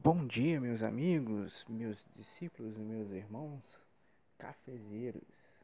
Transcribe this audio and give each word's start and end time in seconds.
Bom 0.00 0.28
dia, 0.28 0.60
meus 0.60 0.80
amigos, 0.80 1.64
meus 1.68 1.98
discípulos 2.14 2.76
meus 2.76 3.10
irmãos 3.10 3.80
cafezeiros. 4.38 5.60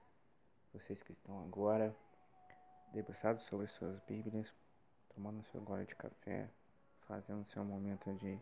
Vocês 0.72 1.00
que 1.04 1.12
estão 1.12 1.40
agora 1.44 1.94
debruçados 2.92 3.44
sobre 3.44 3.68
suas 3.68 3.96
Bíblias, 4.08 4.52
tomando 5.14 5.44
seu 5.52 5.60
gole 5.60 5.86
de 5.86 5.94
café, 5.94 6.50
fazendo 7.06 7.48
seu 7.52 7.64
momento 7.64 8.12
de 8.14 8.36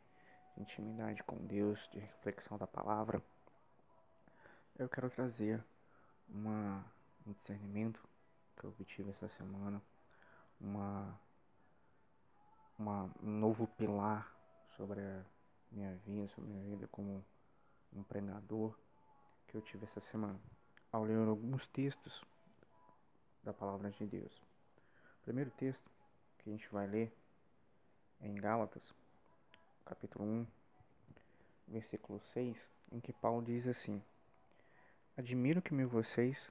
intimidade 0.57 1.23
com 1.25 1.37
Deus, 1.47 1.79
de 1.93 1.98
reflexão 1.98 2.56
da 2.56 2.67
palavra. 2.67 3.23
Eu 4.79 4.89
quero 4.89 5.11
trazer 5.11 5.62
uma, 6.27 6.83
um 7.27 7.33
discernimento 7.33 8.03
que 8.56 8.65
eu 8.65 8.70
obtive 8.70 9.11
essa 9.11 9.29
semana, 9.29 9.83
uma, 10.59 11.20
uma, 12.79 13.11
um 13.23 13.31
novo 13.31 13.67
pilar 13.67 14.34
sobre 14.75 14.98
a 14.98 15.23
minha 15.73 15.95
vida, 16.07 16.29
sobre 16.29 16.51
minha 16.51 16.65
vida 16.65 16.87
como 16.89 17.25
um 17.93 18.03
pregador 18.03 18.77
que 19.47 19.57
eu 19.57 19.62
tive 19.62 19.85
essa 19.85 20.01
semana, 20.01 20.41
ao 20.91 21.05
ler 21.05 21.17
alguns 21.29 21.67
textos 21.69 22.23
da 23.42 23.53
palavra 23.53 23.91
de 23.91 24.06
Deus. 24.06 24.33
O 25.20 25.25
primeiro 25.25 25.50
texto 25.53 25.91
que 26.39 26.50
a 26.50 26.53
gente 26.53 26.69
vai 26.70 26.87
ler 26.87 27.12
é 28.20 28.28
em 28.28 28.34
Gálatas, 28.34 28.83
capítulo 29.84 30.25
1, 30.25 30.47
versículo 31.69 32.20
6, 32.33 32.70
em 32.93 33.00
que 33.00 33.12
Paulo 33.12 33.45
diz 33.45 33.67
assim: 33.67 34.03
Admiro 35.17 35.62
que 35.62 35.75
me 35.75 35.84
vocês 35.84 36.50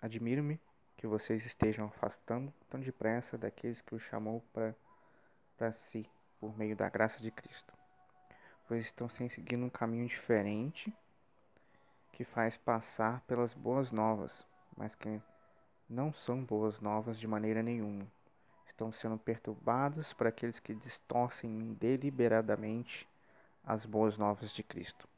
admiro-me 0.00 0.60
que 0.96 1.06
vocês 1.06 1.44
estejam 1.44 1.86
afastando 1.86 2.52
tão 2.68 2.80
depressa 2.80 3.36
daqueles 3.36 3.80
que 3.80 3.94
o 3.94 4.00
chamou 4.00 4.42
para 4.52 5.72
si 5.72 6.08
por 6.40 6.56
meio 6.56 6.76
da 6.76 6.88
graça 6.88 7.20
de 7.20 7.30
Cristo 7.30 7.77
pois 8.68 8.84
estão 8.84 9.08
seguindo 9.08 9.64
um 9.64 9.70
caminho 9.70 10.06
diferente 10.06 10.94
que 12.12 12.22
faz 12.22 12.56
passar 12.58 13.22
pelas 13.22 13.54
boas 13.54 13.90
novas, 13.90 14.46
mas 14.76 14.94
que 14.94 15.20
não 15.88 16.12
são 16.12 16.44
boas 16.44 16.78
novas 16.78 17.18
de 17.18 17.26
maneira 17.26 17.62
nenhuma. 17.62 18.06
Estão 18.66 18.92
sendo 18.92 19.16
perturbados 19.16 20.12
por 20.12 20.26
aqueles 20.26 20.60
que 20.60 20.74
distorcem 20.74 21.72
deliberadamente 21.80 23.08
as 23.64 23.86
boas 23.86 24.18
novas 24.18 24.52
de 24.52 24.62
Cristo. 24.62 25.08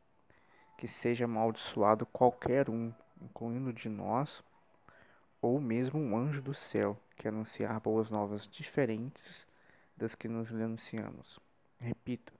Que 0.79 0.87
seja 0.87 1.25
amaldiçoado 1.25 2.07
qualquer 2.07 2.71
um, 2.71 2.93
incluindo 3.21 3.73
de 3.73 3.89
nós, 3.89 4.45
ou 5.43 5.61
mesmo 5.61 5.99
um 5.99 6.17
anjo 6.17 6.41
do 6.41 6.55
céu, 6.55 6.97
que 7.17 7.27
anunciar 7.27 7.81
boas 7.81 8.11
novas 8.11 8.47
diferentes 8.47 9.47
das 9.97 10.15
que 10.15 10.29
nos 10.29 10.51
anunciamos. 10.51 11.41
Repito, 11.79 12.33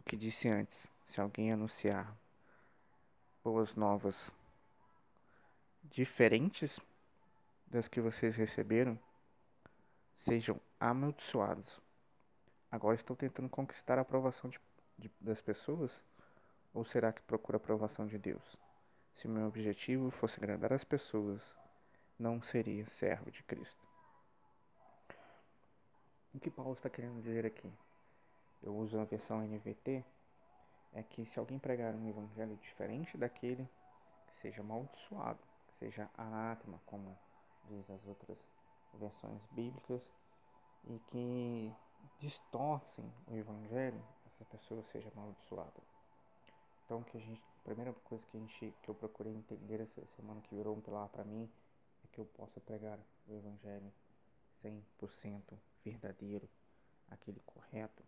o 0.00 0.02
que 0.02 0.16
disse 0.16 0.48
antes: 0.48 0.88
se 1.06 1.20
alguém 1.20 1.52
anunciar 1.52 2.16
boas 3.44 3.74
novas 3.76 4.32
diferentes 5.84 6.80
das 7.66 7.86
que 7.86 8.00
vocês 8.00 8.34
receberam, 8.34 8.98
sejam 10.20 10.58
amaldiçoados. 10.78 11.80
Agora 12.72 12.96
estão 12.96 13.14
tentando 13.14 13.48
conquistar 13.48 13.98
a 13.98 14.02
aprovação 14.02 14.48
de, 14.48 14.58
de, 14.98 15.10
das 15.20 15.40
pessoas? 15.40 15.92
Ou 16.72 16.84
será 16.84 17.12
que 17.12 17.20
procura 17.22 17.56
a 17.56 17.60
aprovação 17.60 18.06
de 18.06 18.16
Deus? 18.16 18.56
Se 19.16 19.28
meu 19.28 19.48
objetivo 19.48 20.10
fosse 20.12 20.38
agradar 20.38 20.72
as 20.72 20.84
pessoas, 20.84 21.42
não 22.18 22.40
seria 22.40 22.86
servo 22.90 23.30
de 23.30 23.42
Cristo. 23.42 23.86
O 26.32 26.38
que 26.38 26.50
Paulo 26.50 26.72
está 26.72 26.88
querendo 26.88 27.20
dizer 27.20 27.44
aqui? 27.44 27.70
Eu 28.62 28.74
uso 28.76 28.98
a 28.98 29.04
versão 29.04 29.42
NVT, 29.42 30.04
é 30.92 31.02
que 31.02 31.24
se 31.26 31.38
alguém 31.38 31.58
pregar 31.58 31.94
um 31.94 32.08
evangelho 32.08 32.56
diferente 32.56 33.16
daquele, 33.16 33.68
que 34.26 34.40
seja 34.40 34.60
amaldiçoado, 34.60 35.38
que 35.68 35.74
seja 35.78 36.10
anátema, 36.16 36.80
como 36.86 37.16
diz 37.68 37.88
as 37.90 38.04
outras 38.06 38.38
versões 38.94 39.40
bíblicas, 39.52 40.02
e 40.84 40.98
que 41.10 41.72
distorcem 42.18 43.12
o 43.26 43.36
evangelho, 43.36 44.02
essa 44.26 44.44
pessoa 44.44 44.82
seja 44.92 45.10
amaldiçoada. 45.10 45.80
Então, 46.84 47.02
que 47.04 47.16
a 47.16 47.20
gente, 47.20 47.40
a 47.60 47.62
primeira 47.64 47.92
coisa 47.92 48.24
que 48.26 48.36
a 48.36 48.40
gente, 48.40 48.74
que 48.82 48.88
eu 48.88 48.94
procurei 48.94 49.32
entender 49.32 49.80
essa 49.80 50.04
semana 50.16 50.40
que 50.40 50.54
virou 50.54 50.76
um 50.76 50.80
pilar 50.80 51.08
para 51.08 51.24
mim, 51.24 51.48
é 52.04 52.08
que 52.08 52.20
eu 52.20 52.24
possa 52.24 52.60
pregar 52.60 52.98
o 53.28 53.34
evangelho 53.34 53.92
100% 54.64 55.42
verdadeiro, 55.84 56.48
aquele 57.10 57.40
correto, 57.40 58.02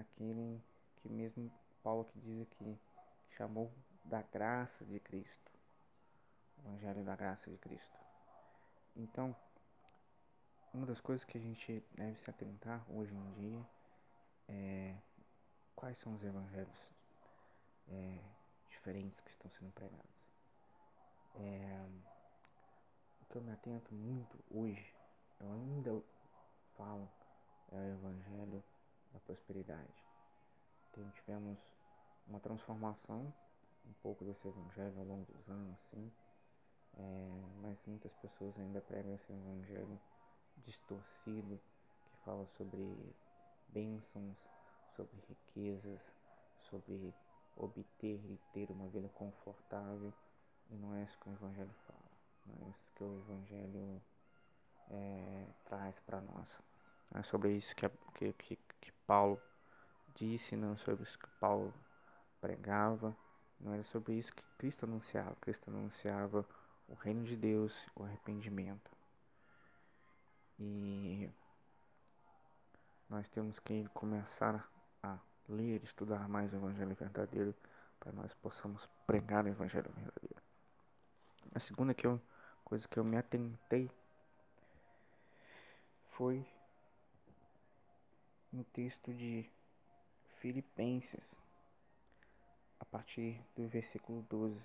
aquele 0.00 0.60
que 0.96 1.08
mesmo 1.08 1.50
Paulo 1.82 2.04
que 2.04 2.18
diz 2.20 2.42
aqui, 2.42 2.78
que 3.28 3.36
chamou 3.36 3.72
da 4.04 4.22
graça 4.22 4.84
de 4.84 5.00
Cristo. 5.00 5.50
Evangelho 6.58 7.04
da 7.04 7.16
graça 7.16 7.50
de 7.50 7.56
Cristo. 7.58 7.98
Então, 8.96 9.34
uma 10.74 10.86
das 10.86 11.00
coisas 11.00 11.24
que 11.24 11.38
a 11.38 11.40
gente 11.40 11.82
deve 11.94 12.18
se 12.18 12.30
atentar 12.30 12.84
hoje 12.90 13.14
em 13.14 13.32
dia 13.32 13.66
é 14.48 14.96
quais 15.74 15.98
são 15.98 16.14
os 16.14 16.22
evangelhos 16.22 16.78
é, 17.88 18.18
diferentes 18.68 19.20
que 19.20 19.30
estão 19.30 19.50
sendo 19.52 19.72
pregados. 19.72 20.20
É, 21.36 21.86
o 23.22 23.24
que 23.26 23.36
eu 23.36 23.42
me 23.42 23.52
atento 23.52 23.94
muito 23.94 24.38
hoje, 24.50 24.94
eu 25.40 25.52
ainda 25.52 26.02
falo, 26.76 27.08
é 27.72 27.76
o 27.76 27.92
evangelho. 27.94 28.62
Tivemos 31.14 31.58
uma 32.26 32.40
transformação 32.40 33.32
um 33.86 33.92
pouco 34.02 34.24
desse 34.24 34.46
evangelho 34.46 34.98
ao 34.98 35.04
longo 35.04 35.32
dos 35.32 35.48
anos, 35.48 35.78
sim, 35.90 36.10
é, 36.98 37.28
mas 37.62 37.78
muitas 37.86 38.12
pessoas 38.16 38.58
ainda 38.58 38.80
pregam 38.80 39.14
esse 39.14 39.32
evangelho 39.32 40.00
distorcido 40.58 41.60
que 42.10 42.16
fala 42.24 42.46
sobre 42.56 43.14
bênçãos, 43.68 44.36
sobre 44.94 45.16
riquezas, 45.28 46.00
sobre 46.68 47.14
obter 47.56 48.20
e 48.24 48.38
ter 48.52 48.70
uma 48.70 48.88
vida 48.88 49.08
confortável 49.10 50.12
e 50.70 50.74
não 50.76 50.94
é 50.94 51.02
isso 51.02 51.18
que 51.18 51.28
o 51.28 51.32
evangelho 51.32 51.74
fala, 51.86 52.10
não 52.46 52.66
é 52.66 52.70
isso 52.70 52.90
que 52.94 53.04
o 53.04 53.18
evangelho 53.18 54.02
é, 54.90 55.46
traz 55.64 55.98
para 56.00 56.20
nós. 56.20 56.48
É 57.14 57.22
sobre 57.24 57.56
isso 57.56 57.74
que, 57.74 57.88
que, 58.32 58.56
que 58.80 58.92
Paulo 59.06 59.40
disse, 60.14 60.56
não 60.56 60.76
sobre 60.78 61.04
isso 61.04 61.18
que 61.18 61.28
Paulo 61.38 61.72
pregava, 62.40 63.16
não 63.60 63.74
era 63.74 63.84
sobre 63.84 64.14
isso 64.14 64.32
que 64.34 64.42
Cristo 64.58 64.84
anunciava. 64.84 65.36
Cristo 65.40 65.70
anunciava 65.70 66.46
o 66.88 66.94
reino 66.94 67.24
de 67.24 67.36
Deus, 67.36 67.74
o 67.94 68.04
arrependimento. 68.04 68.90
E 70.58 71.30
nós 73.08 73.28
temos 73.28 73.58
que 73.58 73.88
começar 73.94 74.68
a 75.02 75.18
ler, 75.48 75.82
estudar 75.82 76.28
mais 76.28 76.52
o 76.52 76.56
Evangelho 76.56 76.94
verdadeiro 76.94 77.54
para 77.98 78.12
nós 78.12 78.32
possamos 78.34 78.88
pregar 79.06 79.44
o 79.44 79.48
Evangelho 79.48 79.90
verdadeiro. 79.94 80.42
A 81.54 81.60
segunda 81.60 81.92
que 81.92 82.06
eu, 82.06 82.20
coisa 82.64 82.88
que 82.88 82.98
eu 82.98 83.04
me 83.04 83.16
atentei 83.16 83.90
foi 86.12 86.46
no 88.52 88.64
texto 88.64 89.12
de 89.12 89.48
Filipenses, 90.40 91.36
a 92.80 92.84
partir 92.86 93.38
do 93.54 93.68
versículo 93.68 94.22
12, 94.22 94.58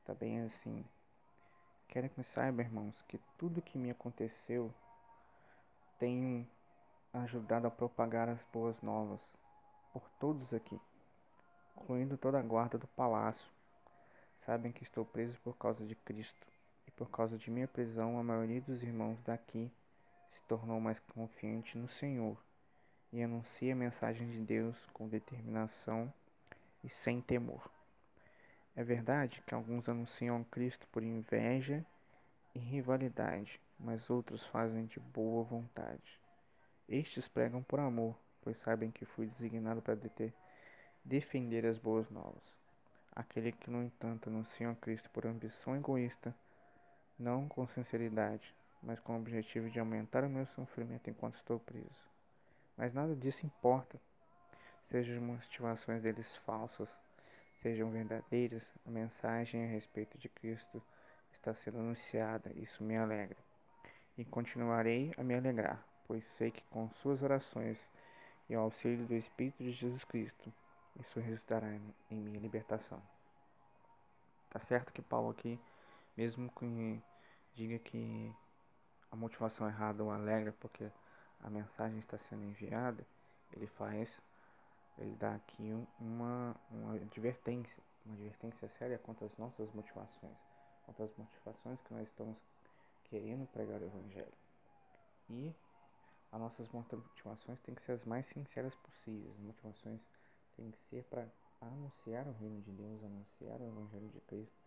está 0.00 0.12
bem 0.14 0.40
assim. 0.40 0.84
Quero 1.86 2.08
que 2.08 2.24
saiba, 2.24 2.60
irmãos, 2.60 3.00
que 3.02 3.20
tudo 3.38 3.62
que 3.62 3.78
me 3.78 3.88
aconteceu 3.88 4.74
tem 5.96 6.48
ajudado 7.12 7.68
a 7.68 7.70
propagar 7.70 8.28
as 8.28 8.42
boas 8.52 8.82
novas 8.82 9.22
por 9.92 10.02
todos 10.18 10.52
aqui, 10.52 10.80
incluindo 11.76 12.18
toda 12.18 12.40
a 12.40 12.42
guarda 12.42 12.76
do 12.76 12.88
palácio. 12.88 13.46
Sabem 14.44 14.72
que 14.72 14.82
estou 14.82 15.04
preso 15.04 15.38
por 15.44 15.56
causa 15.56 15.86
de 15.86 15.94
Cristo, 15.94 16.46
e 16.84 16.90
por 16.90 17.08
causa 17.10 17.38
de 17.38 17.48
minha 17.48 17.68
prisão, 17.68 18.18
a 18.18 18.24
maioria 18.24 18.60
dos 18.60 18.82
irmãos 18.82 19.22
daqui 19.22 19.70
se 20.30 20.42
tornou 20.48 20.80
mais 20.80 20.98
confiante 20.98 21.78
no 21.78 21.88
Senhor 21.88 22.36
e 23.12 23.22
anuncia 23.22 23.74
a 23.74 23.76
mensagem 23.76 24.26
de 24.30 24.38
Deus 24.38 24.76
com 24.92 25.06
determinação 25.06 26.12
e 26.82 26.88
sem 26.88 27.20
temor. 27.20 27.70
É 28.74 28.82
verdade 28.82 29.42
que 29.46 29.54
alguns 29.54 29.86
anunciam 29.86 30.42
Cristo 30.44 30.88
por 30.90 31.02
inveja 31.02 31.84
e 32.54 32.58
rivalidade, 32.58 33.60
mas 33.78 34.08
outros 34.08 34.46
fazem 34.46 34.86
de 34.86 34.98
boa 34.98 35.44
vontade. 35.44 36.18
Estes 36.88 37.28
pregam 37.28 37.62
por 37.62 37.80
amor, 37.80 38.16
pois 38.40 38.56
sabem 38.60 38.90
que 38.90 39.04
fui 39.04 39.26
designado 39.26 39.82
para 39.82 39.98
defender 41.04 41.66
as 41.66 41.76
boas 41.76 42.08
novas. 42.10 42.56
Aquele 43.14 43.52
que, 43.52 43.70
no 43.70 43.82
entanto, 43.82 44.30
anuncia 44.30 44.74
Cristo 44.80 45.10
por 45.10 45.26
ambição 45.26 45.76
egoísta, 45.76 46.34
não 47.18 47.46
com 47.46 47.66
sinceridade, 47.68 48.54
mas 48.82 48.98
com 49.00 49.12
o 49.12 49.20
objetivo 49.20 49.68
de 49.68 49.78
aumentar 49.78 50.24
o 50.24 50.30
meu 50.30 50.46
sofrimento 50.46 51.10
enquanto 51.10 51.36
estou 51.36 51.60
preso 51.60 52.11
mas 52.82 52.92
nada 52.92 53.14
disso 53.14 53.46
importa. 53.46 53.96
sejam 54.90 55.14
as 55.14 55.22
motivações 55.22 56.02
deles 56.02 56.36
falsas, 56.38 56.88
sejam 57.62 57.92
verdadeiras, 57.92 58.64
a 58.84 58.90
mensagem 58.90 59.62
a 59.62 59.68
respeito 59.68 60.18
de 60.18 60.28
Cristo 60.28 60.82
está 61.32 61.54
sendo 61.54 61.78
anunciada. 61.78 62.50
Isso 62.56 62.82
me 62.82 62.96
alegra. 62.96 63.36
E 64.18 64.24
continuarei 64.24 65.14
a 65.16 65.22
me 65.22 65.32
alegrar, 65.32 65.80
pois 66.08 66.26
sei 66.32 66.50
que 66.50 66.64
com 66.70 66.90
suas 66.94 67.22
orações 67.22 67.78
e 68.48 68.54
ao 68.56 68.64
auxílio 68.64 69.06
do 69.06 69.14
Espírito 69.14 69.62
de 69.62 69.70
Jesus 69.70 70.02
Cristo, 70.02 70.52
isso 70.98 71.20
resultará 71.20 71.68
em 72.10 72.16
minha 72.16 72.40
libertação. 72.40 73.00
Tá 74.50 74.58
certo 74.58 74.92
que 74.92 75.00
Paulo 75.00 75.30
aqui, 75.30 75.56
mesmo 76.16 76.50
que 76.50 77.00
diga 77.54 77.78
que 77.78 78.34
a 79.08 79.14
motivação 79.14 79.68
errada 79.68 80.02
o 80.02 80.10
alegra 80.10 80.52
porque 80.58 80.90
a 81.42 81.50
mensagem 81.50 81.98
está 81.98 82.18
sendo 82.18 82.44
enviada, 82.44 83.04
ele 83.52 83.66
faz, 83.66 84.20
ele 84.98 85.14
dá 85.16 85.34
aqui 85.34 85.72
uma, 86.00 86.56
uma 86.70 86.94
advertência, 86.94 87.82
uma 88.06 88.14
advertência 88.14 88.68
séria 88.78 88.98
contra 88.98 89.26
as 89.26 89.36
nossas 89.36 89.70
motivações, 89.72 90.36
contra 90.86 91.04
as 91.04 91.16
motivações 91.16 91.80
que 91.82 91.94
nós 91.94 92.08
estamos 92.08 92.36
querendo 93.04 93.46
pregar 93.48 93.80
o 93.80 93.84
Evangelho. 93.84 94.32
E 95.28 95.54
as 96.30 96.40
nossas 96.40 96.68
motivações 96.70 97.60
têm 97.60 97.74
que 97.74 97.82
ser 97.82 97.92
as 97.92 98.04
mais 98.04 98.26
sinceras 98.26 98.74
possíveis, 98.76 99.34
as 99.34 99.40
motivações 99.40 100.00
têm 100.56 100.70
que 100.70 100.78
ser 100.88 101.04
para 101.04 101.26
anunciar 101.60 102.26
o 102.26 102.32
reino 102.32 102.60
de 102.62 102.72
Deus, 102.72 103.04
anunciar 103.04 103.60
o 103.60 103.66
Evangelho 103.66 104.08
de 104.08 104.20
Cristo, 104.22 104.62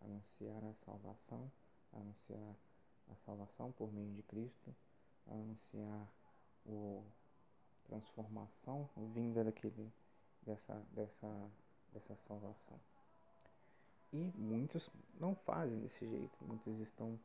anunciar 0.00 0.64
a 0.64 0.74
salvação, 0.84 1.50
anunciar 1.92 2.54
a 3.10 3.14
salvação 3.26 3.72
por 3.72 3.92
meio 3.92 4.12
de 4.14 4.22
Cristo, 4.22 4.74
anunciar 5.28 6.08
o 6.66 7.04
transformação 7.84 8.88
vinda 9.14 9.42
daquele 9.42 9.92
dessa 10.42 10.74
dessa 10.92 11.50
dessa 11.92 12.16
salvação. 12.28 12.80
E 14.12 14.32
muitos 14.36 14.90
não 15.18 15.34
fazem 15.34 15.78
desse 15.80 16.08
jeito, 16.08 16.36
muitos 16.44 16.80
estão 16.80 17.18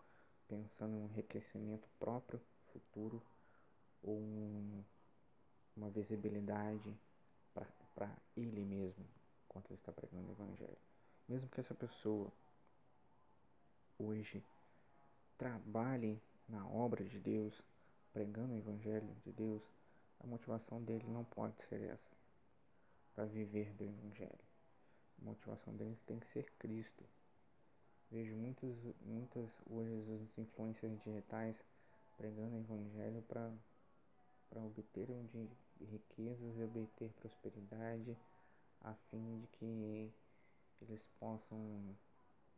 pensando 0.48 0.96
em 0.96 1.02
um 1.02 1.06
enriquecimento 1.06 1.88
próprio, 2.00 2.40
futuro, 2.72 3.22
ou 4.04 4.16
um, 4.16 4.84
uma 5.76 5.90
visibilidade 5.90 6.96
para 7.96 8.16
ele 8.38 8.64
mesmo, 8.64 9.06
enquanto 9.46 9.72
ele 9.72 9.80
está 9.80 9.92
pregando 9.92 10.30
o 10.30 10.31
Evangelho. 10.34 10.78
Mesmo 11.28 11.50
que 11.50 11.60
essa 11.60 11.74
pessoa 11.74 12.31
hoje 13.98 14.44
trabalhe 15.38 16.22
na 16.48 16.68
obra 16.68 17.04
de 17.04 17.20
Deus, 17.20 17.60
pregando 18.16 18.54
o 18.54 18.58
Evangelho 18.58 19.14
de 19.26 19.34
Deus, 19.34 19.62
a 20.22 20.26
motivação 20.26 20.82
dele 20.82 21.04
não 21.10 21.26
pode 21.26 21.54
ser 21.68 21.82
essa, 21.82 22.16
para 23.14 23.26
viver 23.26 23.74
do 23.74 23.84
Evangelho. 23.84 24.46
A 25.22 25.26
motivação 25.26 25.76
dele 25.76 25.98
tem 26.08 26.18
que 26.22 26.32
ser 26.32 26.50
Cristo. 26.58 27.04
Vejo 28.10 28.34
muitos, 28.36 28.74
muitas 29.02 29.50
hoje 29.70 29.92
as 30.14 30.38
influências 30.38 30.98
digitais 31.04 31.58
pregando 32.16 32.56
o 32.56 32.60
Evangelho 32.60 33.22
para 33.24 33.52
obter 34.64 35.10
riquezas 35.82 36.56
e 36.58 36.64
obter 36.64 37.12
prosperidade, 37.20 38.16
a 38.80 38.94
fim 39.12 39.42
de 39.42 39.48
que 39.48 40.10
eles 40.82 41.02
possam 41.20 41.94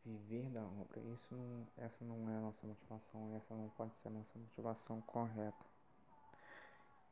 viver 0.06 0.50
da 0.50 0.62
obra. 0.62 1.00
Isso 1.00 1.36
não, 1.36 1.68
essa 1.78 2.06
não 2.06 2.30
é 2.30 2.38
a 2.38 2.42
nossa 2.42 2.66
motivação, 2.66 3.36
essa 3.36 3.54
não 3.56 3.70
pode 3.70 3.94
ser 3.96 4.08
a 4.08 4.12
nossa 4.12 4.40
motivação 4.40 5.02
correta. 5.02 5.66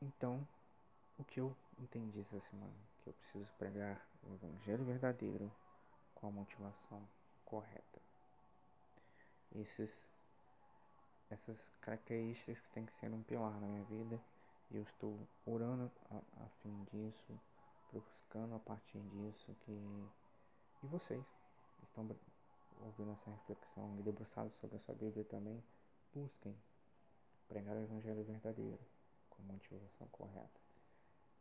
Então, 0.02 0.48
o 1.18 1.24
que 1.24 1.40
eu 1.40 1.56
entendi 1.80 2.22
essa 2.22 2.40
semana? 2.50 2.74
Que 3.04 3.10
eu 3.10 3.14
preciso 3.14 3.52
pregar 3.58 4.06
o 4.24 4.34
evangelho 4.34 4.86
verdadeiro 4.86 5.52
com 6.14 6.28
a 6.28 6.32
motivação 6.32 7.02
correta. 7.46 8.02
Esses, 9.56 9.92
essas 11.30 11.58
características 11.82 12.60
que 12.60 12.70
têm 12.70 12.86
que 12.86 12.94
ser 13.00 13.12
um 13.12 13.24
pilar 13.24 13.60
na 13.60 13.68
minha 13.68 13.84
vida 13.86 14.20
eu 14.72 14.82
estou 14.84 15.18
orando 15.46 15.92
a, 16.10 16.18
a 16.44 16.50
fim 16.62 16.84
disso, 16.92 17.40
buscando 17.94 18.56
a 18.56 18.60
partir 18.60 19.00
disso 19.00 19.56
que 19.62 19.72
e 20.84 20.88
vocês 20.88 21.24
estão 21.84 22.06
ouvindo 22.82 23.12
essa 23.12 23.32
reflexão 23.32 23.98
e 24.00 24.04
debruçados 24.04 24.54
sobre 24.60 24.78
a 24.78 24.80
sua 24.82 24.96
Bíblia 24.96 25.24
também, 25.26 25.64
busquem 26.14 26.56
pregar 27.48 27.76
o 27.76 27.84
Evangelho 27.84 28.24
verdadeiro 28.24 28.80
com 29.30 29.44
motivação 29.44 30.08
correta. 30.12 30.60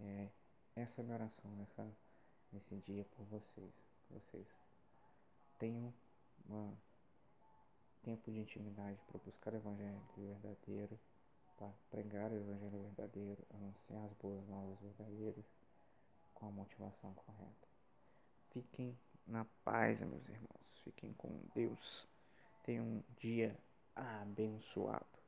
É, 0.00 0.28
essa 0.76 1.00
é 1.00 1.02
a 1.02 1.04
minha 1.04 1.16
oração 1.16 1.50
nessa, 1.52 1.86
nesse 2.52 2.76
dia 2.76 3.04
por 3.16 3.24
vocês. 3.26 3.72
Vocês 4.10 4.46
tenham 5.58 5.92
um 6.48 6.74
tempo 8.02 8.30
de 8.30 8.40
intimidade 8.40 8.98
para 9.06 9.20
buscar 9.24 9.52
o 9.52 9.56
Evangelho 9.56 10.00
verdadeiro, 10.16 10.98
para 11.56 11.72
pregar 11.90 12.30
o 12.30 12.36
Evangelho 12.36 12.82
verdadeiro, 12.82 13.46
anunciar 13.54 14.04
as 14.04 14.12
boas 14.14 14.46
novas 14.48 14.78
verdadeiras 14.80 15.44
com 16.34 16.46
a 16.46 16.50
motivação 16.50 17.14
correta. 17.14 17.68
Fiquem 18.50 18.96
na 19.26 19.44
paz, 19.64 19.98
meus 20.00 20.28
irmãos. 20.28 20.80
Fiquem 20.84 21.12
com 21.14 21.40
Deus. 21.54 22.06
Tenham 22.64 22.84
um 22.84 23.02
dia 23.18 23.56
abençoado. 23.94 25.23